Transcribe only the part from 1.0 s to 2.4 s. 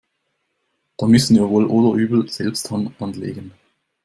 müssen wir wohl oder übel